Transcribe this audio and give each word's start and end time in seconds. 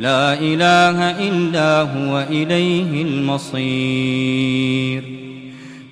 لا 0.00 0.34
إله 0.34 1.28
إلا 1.28 1.80
هو 1.80 2.24
إليه 2.30 3.02
المصير. 3.02 5.02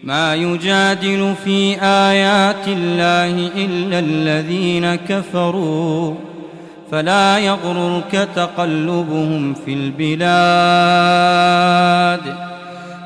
ما 0.03 0.35
يجادل 0.35 1.35
في 1.45 1.83
آيات 1.83 2.69
الله 2.69 3.51
إلا 3.57 3.99
الذين 3.99 4.95
كفروا 4.95 6.15
فلا 6.91 7.39
يغررك 7.39 8.29
تقلبهم 8.37 9.55
في 9.55 9.75
البلاد. 9.75 10.29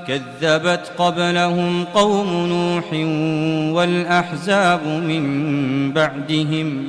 كذبت 0.09 0.93
قبلهم 0.99 1.85
قوم 1.85 2.47
نوح 2.47 2.85
والأحزاب 3.75 4.87
من 4.87 5.93
بعدهم 5.93 6.89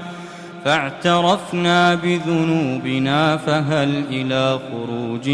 بذنوبنا 1.95 3.37
فهل 3.37 4.03
إلى 4.09 4.59
خروج 4.71 5.29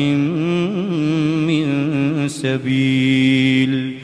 من 1.45 1.67
سبيل؟ 2.27 3.97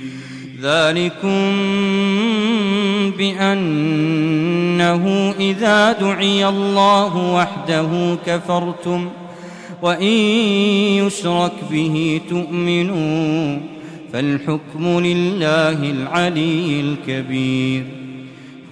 ذلكم 0.61 1.51
بأنه 3.17 5.03
إذا 5.39 5.91
دعي 5.91 6.47
الله 6.47 7.33
وحده 7.33 8.17
كفرتم 8.25 9.09
وإن 9.81 10.17
يشرك 11.03 11.51
به 11.71 12.21
تؤمنوا 12.29 13.59
فالحكم 14.13 14.99
لله 14.99 15.91
العلي 15.91 16.81
الكبير. 16.81 18.02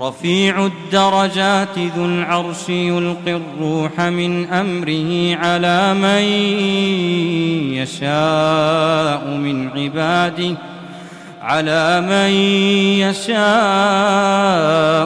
رفيع 0.00 0.66
الدرجات 0.66 1.78
ذو 1.78 2.04
العرش 2.04 2.68
يلقي 2.68 3.36
الروح 3.36 4.00
من 4.00 4.46
أمره 4.46 5.36
على 5.36 5.94
من 5.94 6.22
يشاء 7.74 9.26
من 9.36 9.68
عباده 9.68 10.56
على 11.42 12.00
من 12.00 12.30
يشاء 13.00 13.34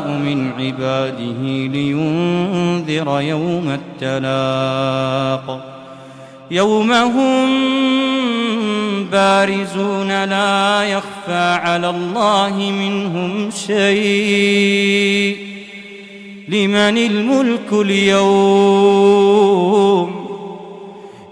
من 0.09 0.53
عباده 0.59 1.43
لينذر 1.73 3.21
يوم 3.21 3.79
التلاق. 4.03 5.74
يوم 6.51 6.93
هم 6.93 7.65
بارزون 9.13 10.25
لا 10.25 10.83
يخفى 10.85 11.59
على 11.63 11.91
الله 11.91 12.71
منهم 12.71 13.51
شيء 13.67 15.37
لمن 16.49 16.99
الملك 16.99 17.73
اليوم 17.73 19.05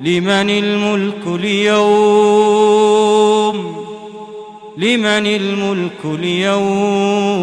لمن 0.01 0.51
الملك 0.51 1.27
اليوم 1.27 2.83
لمن 4.79 5.27
الملك 5.27 6.05
اليوم 6.05 7.43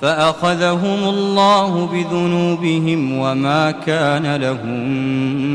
فأخذهم 0.00 1.08
الله 1.08 1.86
بذنوبهم 1.92 3.18
وما 3.18 3.70
كان 3.70 4.36
لهم 4.36 4.88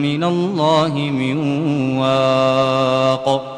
من 0.01 0.23
الله 0.23 0.93
من 0.93 1.37
واق. 1.97 3.55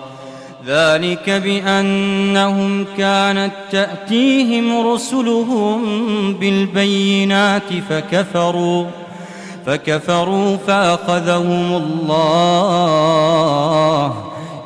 ذلك 0.68 1.30
بأنهم 1.30 2.86
كانت 2.98 3.52
تأتيهم 3.72 4.88
رسلهم 4.88 6.34
بالبينات 6.34 7.74
فكفروا 7.90 8.86
فكفروا 9.66 10.58
فأخذهم 10.58 11.76
الله 11.76 13.08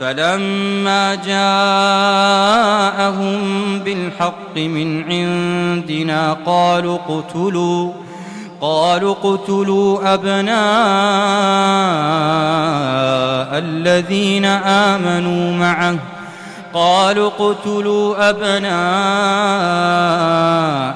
فلما 0.00 1.14
جاءهم 1.14 2.58
بالحق 3.78 4.56
من 4.56 5.04
عندنا 5.04 6.32
قالوا 6.46 6.98
اقتلوا 7.08 7.92
قالوا 8.60 9.12
اقتلوا 9.12 10.14
أبناء 10.14 10.58
الذين 13.58 14.44
آمنوا 14.44 15.52
معه 15.56 15.96
قالوا 16.74 17.30
اقتلوا 17.38 18.30
أبناء 18.30 18.68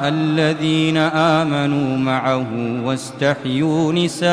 الذين 0.09 0.97
آمنوا 0.97 1.97
معه 1.97 2.47
واستحيوا 2.85 3.93
نساءهم. 3.93 4.29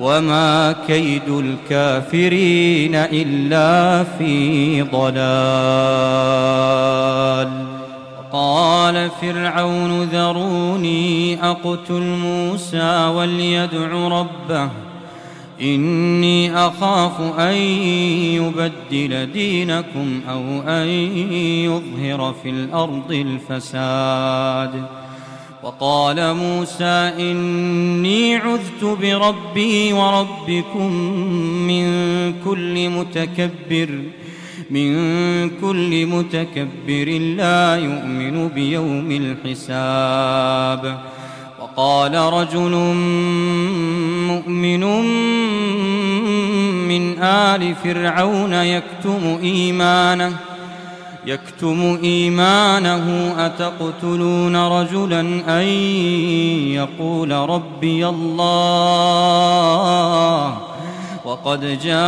وما 0.00 0.76
كيد 0.86 1.28
الكافرين 1.28 2.94
إلا 2.94 4.04
في 4.04 4.82
ضلال 4.82 5.14
قال 8.32 9.10
فرعون 9.20 10.02
ذروني 10.02 11.44
أقتل 11.50 12.02
موسى 12.02 13.06
وليدع 13.06 14.08
ربه 14.08 14.70
إني 15.60 16.56
أخاف 16.56 17.20
أن 17.38 17.54
يبدل 18.34 19.32
دينكم 19.32 20.20
أو 20.30 20.60
أن 20.68 20.88
يظهر 21.64 22.34
في 22.42 22.50
الأرض 22.50 23.12
الفساد 23.12 25.03
وقال 25.64 26.34
موسى 26.34 27.12
إني 27.18 28.36
عذت 28.36 28.84
بربي 28.84 29.92
وربكم 29.92 30.92
من 31.66 31.86
كل 32.44 32.88
متكبر 32.88 33.88
من 34.70 34.90
كل 35.60 36.06
متكبر 36.06 37.18
لا 37.36 37.76
يؤمن 37.76 38.48
بيوم 38.48 39.10
الحساب. 39.10 40.98
وقال 41.60 42.14
رجل 42.14 42.70
مؤمن 44.30 44.84
من 46.88 47.18
آل 47.22 47.74
فرعون 47.74 48.52
يكتم 48.52 49.38
إيمانه 49.42 50.53
يكتم 51.26 51.98
إيمانه 52.02 53.34
أتقتلون 53.46 54.56
رجلا 54.56 55.20
أن 55.60 55.66
يقول 56.72 57.32
ربي 57.32 58.06
الله 58.06 59.14
وقد 61.24 61.78
جاءكم 61.84 62.04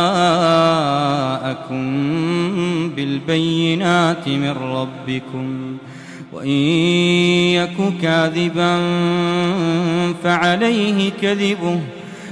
بالبينات 2.89 4.27
من 4.27 4.51
ربكم 4.51 5.77
وإن 6.33 6.49
يك 7.57 7.77
كاذبا 8.01 8.77
فعليه 10.23 11.11
كذبه 11.21 11.79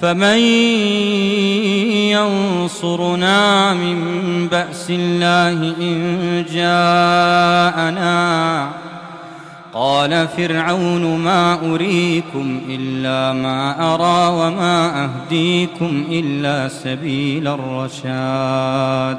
فمن 0.00 0.38
ينصرنا 2.10 3.74
من 3.74 3.98
بأس 4.48 4.90
الله 4.90 5.74
إن 5.80 6.44
جاءنا 6.52 8.08
قال 9.74 10.28
فرعون 10.28 11.18
ما 11.18 11.74
أريكم 11.74 12.60
إلا 12.68 13.32
ما 13.32 13.94
أرى 13.94 14.34
وما 14.36 15.04
أهديكم 15.04 16.04
إلا 16.10 16.68
سبيل 16.68 17.48
الرشاد 17.48 19.18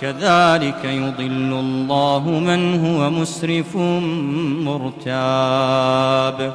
كذلك 0.00 0.84
يضل 0.84 1.52
الله 1.64 2.22
من 2.28 2.86
هو 2.86 3.10
مسرف 3.10 3.76
مرتاب. 4.66 6.54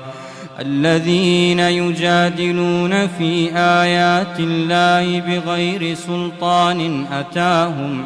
الذين 0.59 1.59
يجادلون 1.59 3.07
في 3.07 3.49
آيات 3.55 4.39
الله 4.39 5.19
بغير 5.19 5.95
سلطان 5.95 7.05
أتاهم 7.11 8.05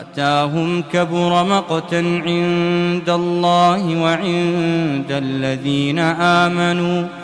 أتاهم 0.00 0.82
كبر 0.92 1.44
مقتا 1.44 2.02
عند 2.26 3.10
الله 3.10 4.00
وعند 4.02 5.10
الذين 5.10 5.98
آمنوا. 5.98 7.23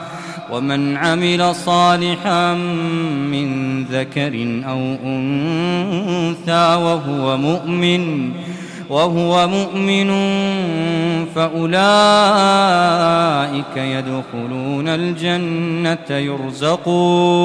ومن 0.51 0.97
عمل 0.97 1.55
صالحا 1.55 2.53
من 3.33 3.83
ذكر 3.83 4.61
أو 4.67 4.97
أنثى 5.05 6.75
وهو 6.75 7.37
مؤمن 7.37 8.31
وهو 8.89 9.47
مؤمن 9.47 10.11
فأولئك 11.35 11.71
يدخلون 13.77 14.87
الجنة 14.87 16.17
يرزقون 16.17 17.41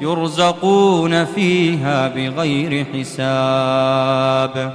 يرزقون 0.00 1.24
فيها 1.24 2.08
بغير 2.08 2.86
حساب. 2.94 4.74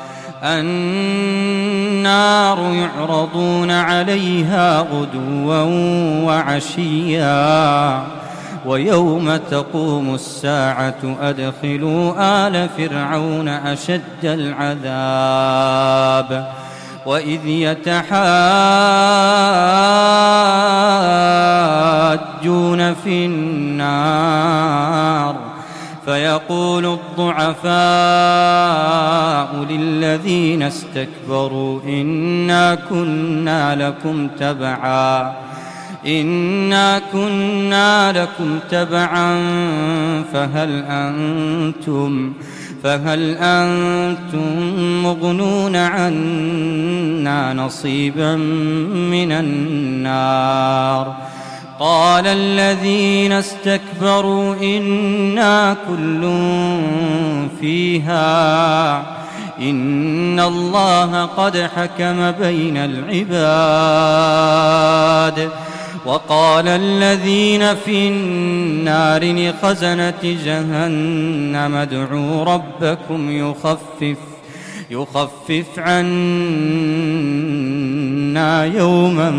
النار 0.43 2.03
يعرضون 2.73 3.71
عليها 3.71 4.79
غدوا 4.79 5.61
وعشيا. 6.25 8.03
ويوم 8.65 9.35
تقوم 9.35 10.15
الساعة 10.15 11.17
أدخلوا 11.21 12.13
آل 12.47 12.69
فرعون 12.77 13.47
أشد 13.47 14.23
العذاب. 14.23 14.91
وإذ 17.05 17.45
يتحاجون 17.45 18.01
في 22.93 23.25
النار 23.25 24.61
فيقول 26.11 26.85
الضعفاء 26.85 27.65
للذين 29.69 30.63
استكبروا 30.63 31.81
إنا 31.83 32.75
كنا 32.75 33.75
لكم 33.75 34.27
تبعا 34.27 35.33
إنا 36.07 37.01
كنا 37.13 38.11
لكم 38.11 38.59
تبعا 38.69 39.35
فهل 40.33 40.83
أنتم 40.87 42.33
فهل 42.83 43.37
أنتم 43.37 44.73
مغنون 45.03 45.75
عنا 45.75 47.53
نصيبا 47.53 48.35
من 48.91 49.31
النار؟ 49.31 51.30
قال 51.81 52.27
الذين 52.27 53.31
استكبروا 53.31 54.55
إنا 54.55 55.77
كل 55.87 56.21
فيها. 57.59 58.97
إن 59.59 60.39
الله 60.39 61.25
قد 61.25 61.69
حكم 61.75 62.31
بين 62.31 62.77
العباد. 62.77 63.41
وقال 66.05 66.67
الذين 66.67 67.75
في 67.75 68.07
النار 68.07 69.23
لخزنة 69.23 70.13
جهنم 70.23 71.75
ادعوا 71.75 72.43
ربكم 72.43 73.31
يخفف 73.31 74.17
يخفف 74.91 75.65
عنا 75.77 76.11
يوما 78.63 79.29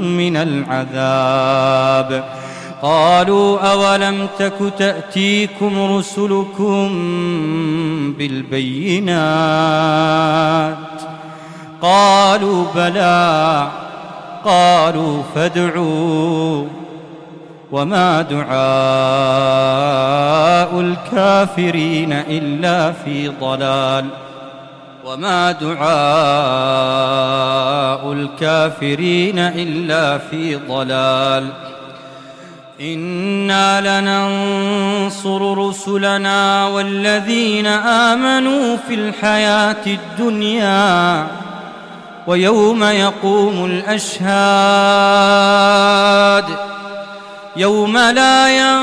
من 0.00 0.36
العذاب. 0.36 2.24
قالوا 2.82 3.58
أولم 3.58 4.28
تك 4.38 4.72
تأتيكم 4.78 5.96
رسلكم 5.96 6.88
بالبينات؟ 8.18 9.20
قالوا 11.82 12.64
بلى 12.74 13.68
قالوا 14.44 15.22
فادعوا. 15.34 16.64
وما 17.72 18.22
دعاء 18.22 18.50
الكافرين 20.80 22.12
إلا 22.12 22.92
في 22.92 23.28
ضلال. 23.28 24.04
وما 25.10 25.52
دعاء 25.52 25.82
الكافرين 28.12 29.38
إلا 29.38 30.18
في 30.18 30.56
ضلال. 30.56 31.48
إنا 32.80 34.00
لننصر 34.00 35.68
رسلنا 35.68 36.66
والذين 36.66 37.66
آمنوا 37.66 38.76
في 38.88 38.94
الحياة 38.94 39.86
الدنيا 39.86 41.26
ويوم 42.26 42.84
يقوم 42.84 43.64
الأشهاد. 43.64 44.30
يوم 47.56 47.98
لا 47.98 48.48
ينفع 48.48 48.82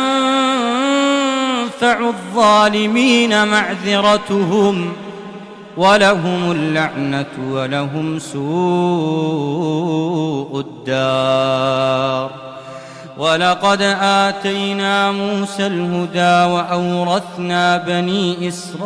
الظالمين 2.00 3.48
معذرتهم 3.48 5.07
ولهم 5.78 6.52
اللعنة 6.52 7.26
ولهم 7.52 8.20
سوء 8.20 8.44
الدار. 10.60 12.32
ولقد 13.18 13.82
آتينا 14.02 15.12
موسى 15.12 15.68
الهدى 15.68 16.54
وأورثنا 16.54 17.78
بني 17.78 18.48
إسرائيل 18.48 18.82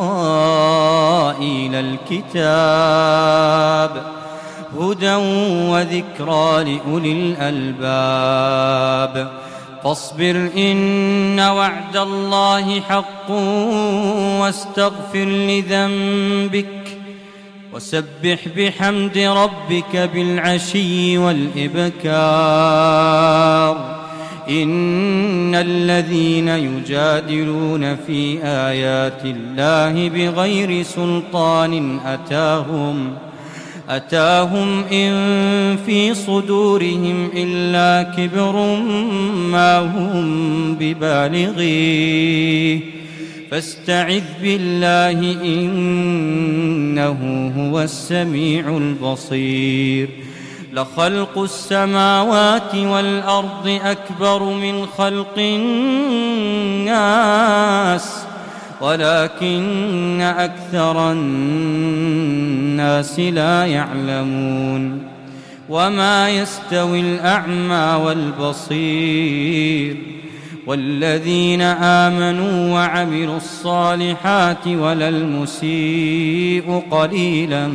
الكتاب 2.16 3.92
هدى 4.80 5.16
وذكرى 5.72 6.64
لأولي 6.64 7.12
الألباب. 7.42 9.32
فاصبر 9.84 10.50
إن 10.58 11.40
وعد 11.40 11.98
الله 11.98 12.82
حق 12.82 13.32
واستغفر 14.42 15.26
لذنبك 15.26 16.81
وسبح 17.74 18.40
بحمد 18.58 19.18
ربك 19.18 20.10
بالعشي 20.14 21.18
والإبكار. 21.18 22.02
إن 24.50 25.56
الذين 25.56 26.48
يجادلون 26.48 27.96
في 27.96 28.40
آيات 28.44 29.26
الله 29.26 30.10
بغير 30.10 30.84
سلطان 30.84 32.00
أتاهم 32.00 33.16
ۖ 33.28 33.32
أتاهم 33.92 34.84
إن 34.84 35.78
في 35.86 36.14
صدورهم 36.14 37.30
إلا 37.36 38.12
كبر 38.12 38.80
ما 39.52 39.80
هم 39.80 40.76
ببالغيه. 40.76 42.22
فاستعذ 43.52 44.24
بالله 44.42 45.20
إنه 45.44 47.18
هو 47.58 47.82
السميع 47.82 48.78
البصير. 48.78 50.10
لخلق 50.74 51.38
السماوات 51.38 52.76
والأرض 52.76 53.80
أكبر 53.84 54.44
من 54.44 54.86
خلق 54.86 55.34
الناس 55.38 57.04
ولكن 58.82 60.22
أكثر 60.22 61.12
الناس 61.12 62.40
لا 63.20 63.66
يعلمون. 63.66 65.04
وما 65.70 66.30
يستوي 66.30 67.00
الأعمى 67.00 68.04
والبصير. 68.06 69.98
والذين 70.68 71.62
آمنوا 71.62 72.74
وعملوا 72.74 73.38
الصالحات 73.38 74.68
ولا 74.68 75.10
المسيء 75.10 76.84
قليلا 76.92 77.68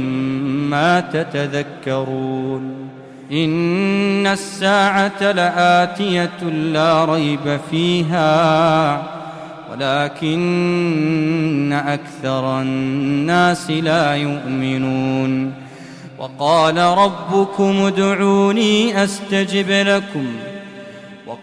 ما 0.71 1.01
تتذكرون 1.01 2.89
إن 3.33 4.27
الساعة 4.27 5.33
لآتية 5.33 6.43
لا 6.73 7.05
ريب 7.05 7.61
فيها 7.71 9.03
ولكن 9.73 11.73
أكثر 11.73 12.61
الناس 12.61 13.71
لا 13.71 14.15
يؤمنون 14.15 15.53
وقال 16.19 16.79
ربكم 16.79 17.81
ادعوني 17.81 19.05
أستجب 19.05 19.71
لكم 19.71 20.27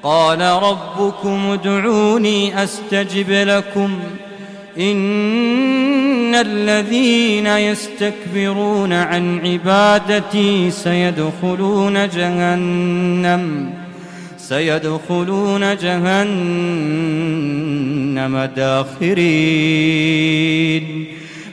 وقال 0.01 0.41
ربكم 0.41 1.45
ادعوني 1.51 2.63
أستجب 2.63 3.31
لكم 3.31 3.99
إن 4.79 6.35
الذين 6.35 7.47
يستكبرون 7.47 8.93
عن 8.93 9.39
عبادتي 9.45 10.71
سيدخلون 10.71 12.09
جهنم 12.09 13.73
سيدخلون 14.37 15.77
جهنم 15.77 16.73
داخرين 18.55 20.03